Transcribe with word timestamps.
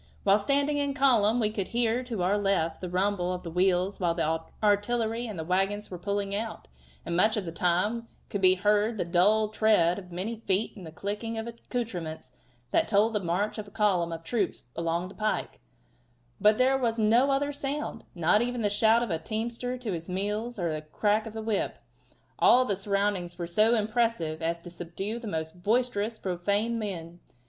While 0.23 0.39
standing 0.39 0.79
in 0.79 0.95
column 0.95 1.39
we 1.39 1.51
could 1.51 1.67
hear 1.67 2.03
to 2.05 2.23
our 2.23 2.35
left 2.35 2.81
the 2.81 2.89
rumble 2.89 3.31
of 3.31 3.43
the 3.43 3.51
wheels 3.51 3.99
while 3.99 4.15
the 4.15 4.41
artillery 4.63 5.27
and 5.27 5.37
the 5.37 5.43
wagons 5.43 5.91
were 5.91 5.99
pulling 5.99 6.33
out, 6.33 6.67
and 7.05 7.15
much 7.15 7.37
of 7.37 7.45
the 7.45 7.51
time 7.51 8.07
could 8.27 8.41
be 8.41 8.55
heard 8.55 8.97
the 8.97 9.05
dull 9.05 9.49
tread 9.49 9.99
of 9.99 10.11
many 10.11 10.37
feet 10.37 10.75
and 10.75 10.87
the 10.87 10.91
clicking 10.91 11.37
of 11.37 11.45
accoutrements 11.45 12.31
that 12.71 12.87
told 12.87 13.15
of 13.15 13.21
the 13.21 13.27
march 13.27 13.59
of 13.59 13.67
a 13.67 13.69
column 13.69 14.11
of 14.11 14.23
troops 14.23 14.69
along 14.75 15.07
the 15.07 15.13
pike, 15.13 15.59
but 16.39 16.57
there 16.57 16.79
was 16.79 16.97
no 16.97 17.29
other 17.29 17.51
sound 17.53 18.03
not 18.15 18.41
even 18.41 18.63
the 18.63 18.71
shout 18.71 19.03
of 19.03 19.11
a 19.11 19.19
teamster 19.19 19.77
to 19.77 19.91
his 19.91 20.09
mules 20.09 20.57
or 20.57 20.73
the 20.73 20.81
crack 20.81 21.27
of 21.27 21.35
a 21.35 21.43
whip. 21.43 21.77
All 22.39 22.65
the 22.65 22.75
surroundings 22.75 23.37
were 23.37 23.45
so 23.45 23.75
impressive 23.75 24.41
as 24.41 24.59
to 24.61 24.71
subdue 24.71 25.19
the 25.19 25.27
most 25.27 25.61
boisterously 25.61 26.23
profane 26.23 26.79
men. 26.79 27.19